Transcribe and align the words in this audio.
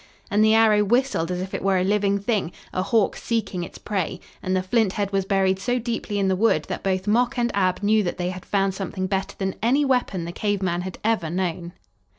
And 0.31 0.43
the 0.43 0.55
arrow 0.55 0.83
whistled 0.83 1.29
as 1.29 1.41
if 1.41 1.53
it 1.53 1.61
were 1.61 1.77
a 1.77 1.83
living 1.83 2.17
thing, 2.17 2.51
a 2.73 2.81
hawk 2.81 3.15
seeking 3.15 3.63
its 3.63 3.77
prey, 3.77 4.19
and 4.41 4.55
the 4.55 4.63
flint 4.63 4.93
head 4.93 5.11
was 5.11 5.25
buried 5.25 5.59
so 5.59 5.77
deeply 5.77 6.17
in 6.17 6.27
the 6.27 6.35
wood 6.35 6.63
that 6.69 6.81
both 6.81 7.05
Mok 7.05 7.37
and 7.37 7.51
Ab 7.53 7.83
knew 7.83 8.01
that 8.01 8.17
they 8.17 8.31
had 8.31 8.43
found 8.43 8.73
something 8.73 9.05
better 9.05 9.35
than 9.37 9.53
any 9.61 9.85
weapon 9.85 10.25
the 10.25 10.31
cave 10.31 10.63
men 10.63 10.81
had 10.81 10.97
ever 11.05 11.29
known! 11.29 11.73